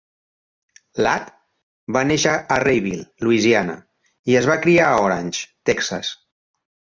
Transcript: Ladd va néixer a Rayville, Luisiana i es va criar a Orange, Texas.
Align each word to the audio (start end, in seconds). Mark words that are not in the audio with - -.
Ladd 1.07 1.27
va 1.97 2.01
néixer 2.11 2.33
a 2.55 2.57
Rayville, 2.63 3.05
Luisiana 3.27 3.77
i 4.33 4.39
es 4.41 4.49
va 4.53 4.57
criar 4.65 4.89
a 4.95 5.05
Orange, 5.11 5.45
Texas. 5.73 6.13